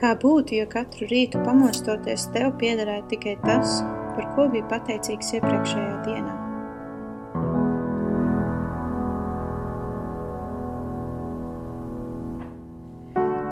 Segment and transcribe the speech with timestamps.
[0.00, 3.82] Kā būtu, ja katru rītu pamostoties tev piederētu tikai tas,
[4.16, 6.36] par ko bija pateicīgs iepriekšējā dienā?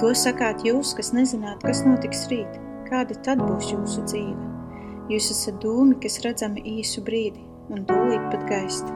[0.01, 2.57] To sakāt jūs, kas nezināt, kas notiks rīt,
[2.89, 4.49] kāda tad būs jūsu dzīve.
[5.13, 8.89] Jūs esat dūmi, kas redzami īsu brīdi, un tūlīt pat gaist.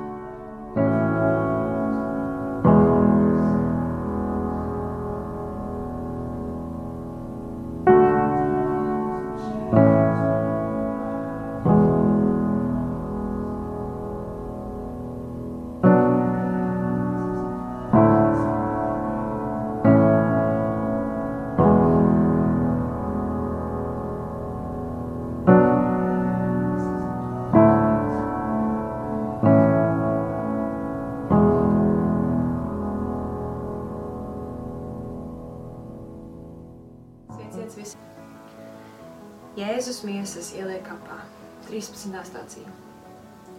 [39.92, 41.18] Jēzus miesas ieliek kapā.
[41.66, 42.14] 13.
[42.24, 42.70] stācija.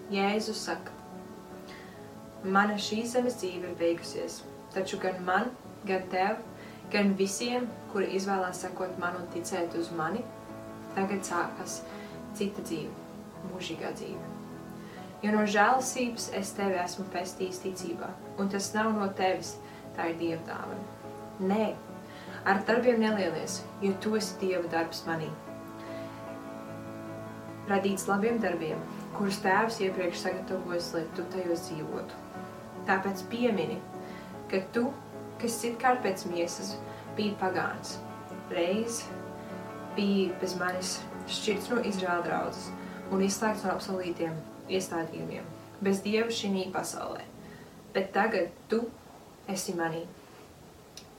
[0.09, 0.89] Jēzus saka,
[2.55, 4.39] mana šī zemes dzīve ir beigusies,
[4.73, 5.51] taču gan man,
[5.85, 6.39] gan tev,
[6.89, 10.25] gan visiem, kuri izvēlās sekot man un ticēt uz mani,
[10.97, 11.77] tagad sākas
[12.33, 12.89] cita dzīve,
[13.51, 14.33] mūžīgā dzīve.
[15.21, 18.09] Jo no žēlasības es tevi esmu pestījis ticībā,
[18.41, 19.53] un tas nav no tevis,
[19.93, 20.91] tā ir Dieva dāvana.
[21.53, 21.71] Nē,
[22.41, 25.29] ar darbiem nelielies, jo tu esi Dieva darbs manī.
[27.69, 28.79] Radīts labiem darbiem,
[29.15, 32.21] kurus tēvs iepriekš sagatavojis, lai tu tajos dzīvotu.
[32.89, 33.77] Tāpēc piemini,
[34.51, 34.89] ka tu,
[35.39, 36.73] kas citkārt pēc miesas,
[37.15, 37.97] biji pagāns,
[38.51, 39.03] reiz
[39.95, 40.97] biji bez manis
[41.29, 42.71] šķirts no Izraēla draudzes
[43.13, 44.35] un izslēgts no apsolītiem
[44.73, 45.45] iestādījumiem,
[45.83, 47.23] bez Dieva šī pasaulē.
[47.93, 48.81] Bet tagad tu
[49.47, 50.03] esi manī.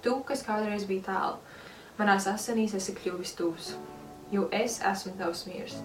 [0.03, 1.39] Tu, kas kādreiz bija tālu,
[1.98, 3.75] manās asinīs esi kļuvis tuvs,
[4.34, 5.78] jo es esmu tavs miers,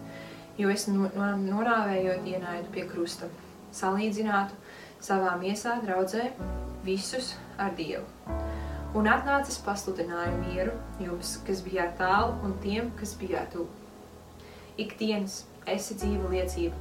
[0.60, 3.30] jo es no, no, norāvējot ienaidu pie krusta,
[3.76, 4.58] salīdzinātu
[5.04, 6.26] savā miesā draudzē
[6.84, 8.04] visus ar Dievu.
[8.98, 13.70] Un atnācis pasludināju mieru jums, kas bijāt tālu, un tiem, kas bijāt tuvu.
[14.82, 16.76] Ikdienas esi dzīva liecība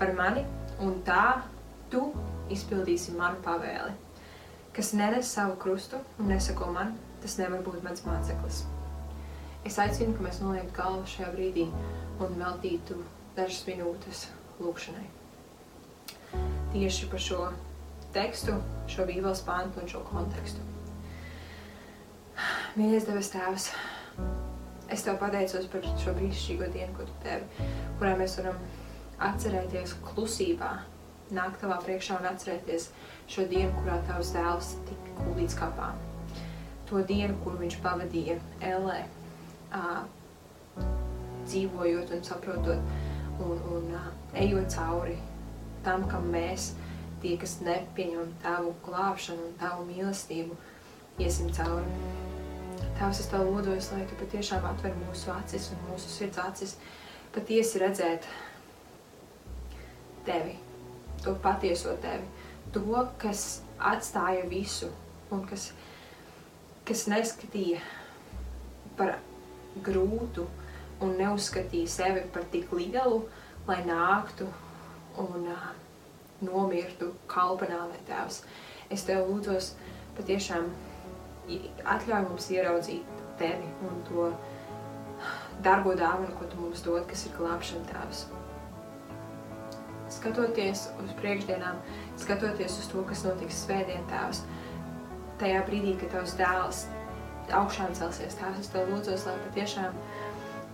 [0.00, 0.42] par mani,
[0.82, 1.38] un tā
[1.92, 2.08] tu
[2.52, 3.94] izpildīsi manu pavēli.
[4.76, 8.64] Kas nenes savu krustu un nesako man, tas nevar būt mans māceklis.
[9.68, 11.68] Es aicinu, ka mēs noliektu galvu šajā brīdī
[12.18, 12.98] un veltītu
[13.36, 14.26] dažas minūtes
[14.60, 15.06] lūkšanai.
[16.72, 17.40] Tieši par šo
[18.12, 18.56] tekstu,
[18.92, 20.64] šo bībeles pāntu un šo kontekstu.
[22.76, 23.66] Mīļais Dievs Tēvs,
[24.92, 27.68] es Tev pateicos par šo brīnišķīgo dienu, ko Tu devi,
[28.00, 28.56] kurā mēs varam
[29.22, 30.72] atcerēties klusībā,
[31.36, 32.88] nākt Tavā priekšā un atcerēties
[33.32, 35.92] šo dienu, kurā Tavs dēls tika kuldīts kapā.
[36.88, 38.36] To dienu, kur viņš pavadīja
[38.72, 38.98] Ellē,
[39.72, 40.02] ā,
[41.46, 43.92] dzīvojot un saprotot un, un
[44.34, 45.16] ejot cauri
[45.84, 46.72] tam, kam mēs,
[47.22, 50.56] tie, kas nepieņemam Tavu glābšanu un Tavu mīlestību,
[51.22, 51.86] iesim cauri.
[52.98, 56.76] Tēvs, es Tev lūdzu, lai Tu patiešām atver mūsu acis un mūsu sirds acis,
[57.34, 58.28] patiesi redzēt
[60.26, 60.54] Tevi,
[61.24, 62.28] to patieso Tevi,
[62.74, 62.84] to,
[63.18, 64.90] kas atstāja visu
[65.34, 65.70] un kas,
[66.86, 67.80] kas neskatīja
[68.98, 69.16] par
[69.82, 70.46] grūtu
[71.02, 73.22] un neuzskatīja sevi par tik lielu,
[73.68, 74.48] lai nāktu
[75.22, 75.66] un uh,
[76.42, 78.42] nomirtu kalpanāmē Tēvs.
[78.92, 79.72] Es Tev lūdzos
[80.18, 80.68] patiešām
[81.94, 84.28] atļauj mums ieraudzīt Tevi un to
[85.64, 88.24] darbo dāvanu, ko Tu mums dod, kas ir glābšana Tēvs.
[90.12, 91.78] Skatoties uz priekšdienām,
[92.20, 94.42] skatoties uz to, kas notiks svētdien Tēvs,
[95.40, 96.82] tajā brīdī, kad Tavs dēls
[97.62, 99.96] augšām celsies Tēvs, es Tev lūdzos, lai patiešām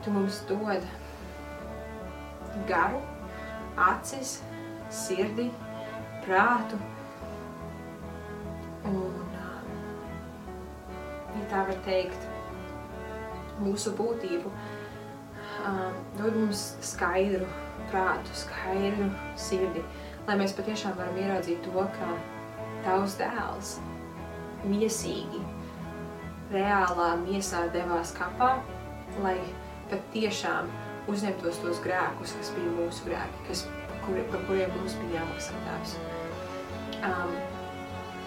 [0.04, 0.84] Tu mums dod
[2.68, 3.00] garu,
[3.88, 4.38] acis,
[4.90, 5.48] sirdi,
[6.24, 6.78] prātu
[8.88, 9.28] un
[11.38, 12.26] ja tā var teikt,
[13.62, 14.52] mūsu būtību,
[16.18, 17.46] dod mums skaidru
[17.90, 19.84] prātu, skaidru sirdi,
[20.28, 22.10] lai mēs patiešām varam ieraudzīt to, ka
[22.86, 23.76] tavs dēls
[24.68, 25.40] miesīgi,
[26.52, 28.56] reālā miesā devās kapā,
[29.22, 29.38] lai
[29.92, 30.72] patiešām
[31.08, 33.64] uzņemtos tos grēkus, kas bija mūsu grēki, kas,
[34.06, 35.96] kuri, par kuriem mums bija jāmaksā tēvs.
[36.98, 37.38] Um,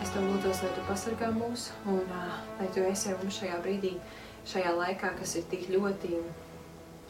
[0.02, 3.60] Es tev lūdzu, lai tu pasargā mūs un uh, lai tu esi ar mums šajā
[3.62, 3.92] brīdī,
[4.50, 6.16] šajā laikā, kas ir tik ļoti,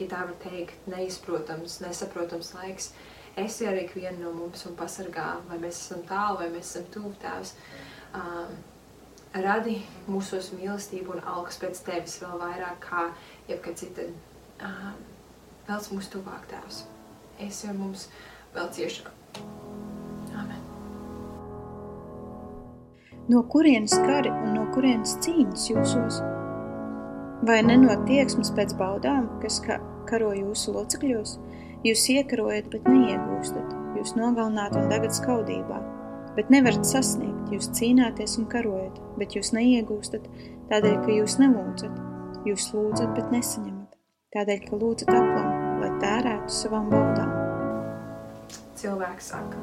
[0.02, 2.90] ja tā var teikt, neizprotams, nesaprotams laiks.
[3.40, 7.14] Esi ar ikvienu no mums un pasargā, vai mēs esam tālu, vai mēs esam tuvu
[7.24, 7.54] tēvs.
[8.12, 8.52] Uh,
[9.40, 9.78] radi
[10.12, 13.06] mūsos mīlestību un algas pēc tevis vēl vairāk kā
[13.48, 14.31] jebkad citādi.
[15.72, 16.84] Velc mūs tuvāk, Tēvs.
[17.42, 18.08] Esi ar mums
[18.56, 19.40] vēl ciešāk.
[20.36, 20.60] Amen.
[23.32, 26.20] No kurienes kari un no kurienes cīņas jūsos?
[27.48, 29.80] Vai ne no tieksmes pēc baudām, kas ka
[30.10, 31.38] karo jūsu locekļos?
[31.88, 33.72] Jūs iekarojat, bet neiegūstat.
[33.98, 35.80] Jūs nogalināt un degat skaudībā,
[36.36, 37.50] bet nevarat sasniegt.
[37.54, 40.28] Jūs cīnāties un karojat, bet jūs neiegūstat,
[40.70, 42.02] tādēļ, ka jūs nelūdzat.
[42.46, 43.81] Jūs lūdzat, bet nesaņemat,
[44.32, 45.48] tādēļ, ka lūdzat aplam,
[45.82, 47.32] lai tērētu savām baudām.
[48.80, 49.60] Cilvēks saka,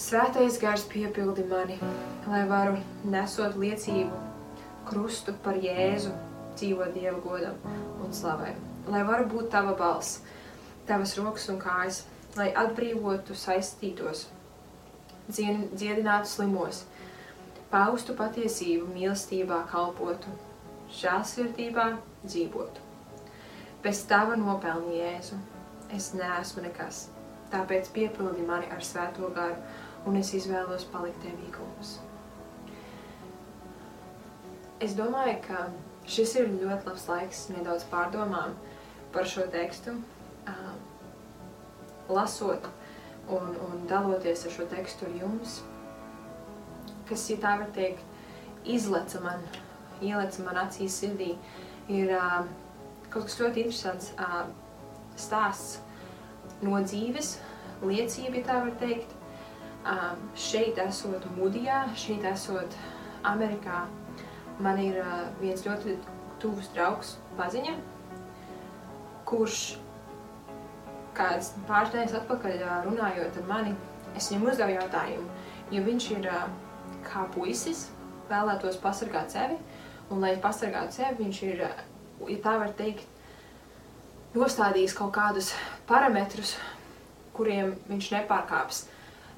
[0.00, 1.76] Svētais gars piepildi mani,
[2.24, 2.78] lai varu
[3.12, 4.16] nesot liecību
[4.88, 6.14] krustu par Jēzu,
[6.56, 7.58] dzīvot Dieva godam
[8.00, 8.54] un slavai.
[8.90, 10.22] Lai varu būt tava balss,
[10.88, 12.00] tavas rokas un kājas,
[12.40, 14.24] lai atbrīvotu saistītos,
[15.30, 16.86] dziedinātu slimos,
[17.70, 20.32] paustu patiesību, mīlestībā kalpotu,
[20.96, 21.90] žēlsirdībā
[22.24, 22.86] dzīvotu.
[23.84, 25.38] Bez tava nopelni Jēzu,
[25.96, 27.06] es neesmu nekas,
[27.52, 29.56] tāpēc piepildi mani ar svēto garu,
[30.06, 31.98] un es izvēlos palikt tevīgums.
[34.80, 35.66] Es domāju, ka
[36.08, 38.54] šis ir ļoti labs laiks nedaudz pārdomām
[39.12, 39.96] par šo tekstu,
[42.10, 42.68] lasot
[43.28, 45.60] un, un daloties ar šo tekstu ar jums,
[47.08, 48.04] kas, ja tā var teikt,
[48.64, 49.44] izleca man,
[50.00, 51.34] ieleca man acīs sirdī,
[51.90, 52.42] ir uh,
[53.10, 54.44] kaut kas ļoti interesants uh,
[55.18, 55.80] stāsts
[56.62, 57.38] no dzīves,
[57.82, 59.16] liecība, ja tā var teikt.
[59.80, 62.74] Uh, šeit esot Mudijā, šeit esot
[63.24, 63.86] Amerikā,
[64.60, 65.96] man ir uh, viens ļoti
[66.40, 67.78] tuvs draugs paziņa,
[69.28, 69.62] kurš
[71.16, 73.72] kāds pāris dienas atpakaļ runājot ar mani,
[74.16, 75.26] es viņam uzdevu jautājumu,
[75.72, 76.28] jo viņš ir
[77.06, 77.88] kā puisis,
[78.30, 79.56] vēlētos pasargāt sevi,
[80.10, 81.64] un lai pasargātu sevi, viņš ir,
[82.28, 83.06] ja tā var teikt,
[84.34, 85.52] nostādījis kaut kādus
[85.88, 86.56] parametrus,
[87.36, 88.84] kuriem viņš nepārkāps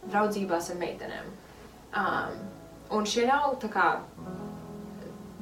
[0.08, 1.28] draudzībās ar meitenēm.
[1.92, 2.38] Um,
[2.98, 3.86] un šie nav tā kā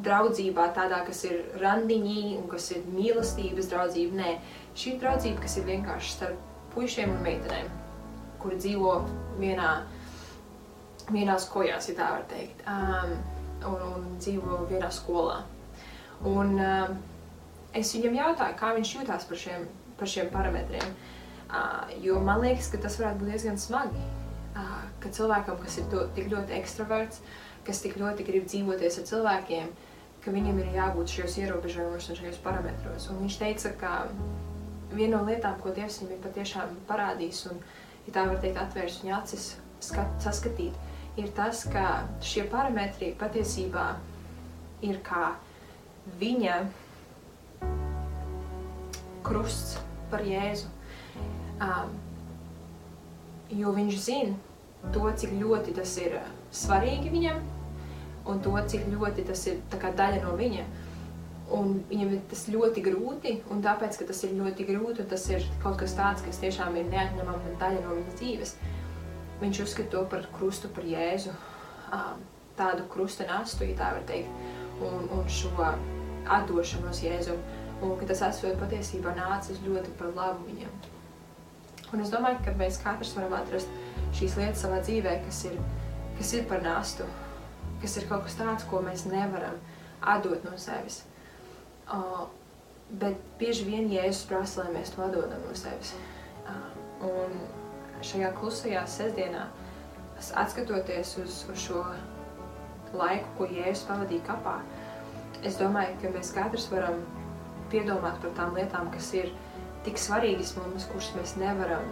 [0.05, 4.35] draudzībā tādā, kas ir randiņī un kas ir mīlestības draudzība, nē,
[4.79, 6.43] Šī draudzība, kas ir vienkārši starp
[6.75, 7.67] puišiem un meitenēm,
[8.41, 8.93] kuri dzīvo
[9.41, 9.71] vienā,
[11.11, 13.17] vienās kojās, ja tā var teikt, um,
[13.69, 15.41] un, un dzīvo vienā skolā.
[16.29, 16.97] Un um,
[17.77, 19.67] es viņam jautāju, kā viņš jutās par šiem,
[20.01, 20.97] par šiem parametriem,
[21.49, 24.03] uh, jo man liekas, ka tas varētu būt diezgan smagi,
[24.55, 27.23] uh, ka cilvēkam, kas ir to, tik ļoti ekstraverts,
[27.67, 29.73] kas tik ļoti grib dzīvoties ar cilvēkiem,
[30.21, 33.09] ka viņam ir jābūt šajos ierobežojumos un šajos parametros.
[33.13, 33.93] Un viņš teica, ka
[34.93, 37.61] viena no lietām, ko Dievs viņam ir patiešām parādījis un,
[38.07, 39.47] ja tā var teikt, atvērs viņa acis
[39.85, 40.77] skat, saskatīt,
[41.21, 41.87] ir tas, ka
[42.25, 43.87] šie parametri patiesībā
[44.87, 45.35] ir kā
[46.21, 46.61] viņa
[49.27, 49.79] krusts
[50.11, 50.71] par Jēzu.
[51.61, 51.97] Um,
[53.53, 56.17] jo viņš zina to, cik ļoti tas ir
[56.57, 57.41] svarīgi viņam
[58.31, 60.65] un to, cik ļoti tas ir daļa no viņa.
[61.51, 65.25] Un viņam ir tas ļoti grūti, un tāpēc, ka tas ir ļoti grūti, un tas
[65.33, 68.53] ir kaut kas tāds, kas tiešām ir neatņemama daļa no viņas dzīves,
[69.41, 71.33] viņš uzskata to par krustu, par Jēzu,
[72.59, 74.31] tādu krusta nastu, ja tā var teikt,
[74.85, 75.53] un, un šo
[76.31, 77.41] atdošanos Jēzum,
[77.81, 80.73] un ka tas esot patiesībā nācis ļoti par labu viņam.
[81.91, 83.71] Un es domāju, ka mēs katrs varam atrast
[84.15, 85.57] šīs lietas savā dzīvē, kas ir,
[86.19, 87.07] kas ir par nastu,
[87.83, 89.57] kas ir kaut kas tāds, ko mēs nevaram
[90.01, 91.03] atdot no sevis.
[91.91, 92.29] Uh,
[93.01, 95.97] bet bieži vien Jēzus prasa, lai mēs to atdodam no sevis.
[96.45, 96.69] Uh,
[97.09, 97.35] un
[98.07, 99.47] šajā klusajā sestdienā,
[100.41, 101.85] atskatoties uz, uz šo
[102.97, 104.59] laiku, ko Jēzus pavadīja kapā,
[105.47, 107.01] es domāju, ka mēs katrs varam
[107.73, 109.31] piedomāt par tām lietām, kas ir
[109.87, 111.87] tik svarīgas mums, kuras mēs nevaram,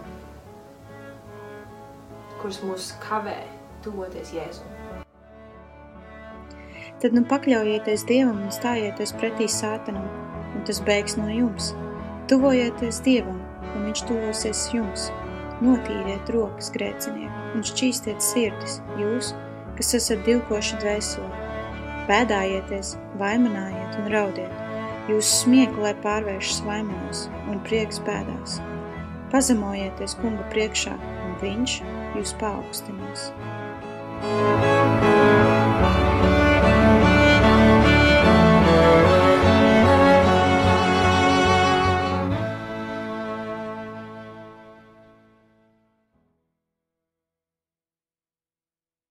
[2.41, 3.39] kuras mūs kavē
[3.85, 4.75] tuvoties Jēzum.
[6.99, 10.03] Tad nu pakļaujieties Dievam un stājieties pretī sātanam,
[10.51, 11.71] un tas beigs no jums.
[12.27, 13.39] Tuvojieties Dievam,
[13.71, 15.07] un viņš tuvosies jums.
[15.59, 19.33] Notīriet rokas grēcinieki un šķīstiet sirdis, jūs,
[19.79, 21.45] kas esat divkoši dvēseli.
[22.09, 24.55] Bēdājieties, vaimanājiet un raudiet.
[25.09, 28.59] Jūsu smiekli, lai pārvēršas vaimanos un prieks bēdās.
[29.33, 31.79] Pazemojieties kunga priekšā, un viņš
[32.17, 33.29] jūs paaugstinās.
[34.21, 35.38] Thank you.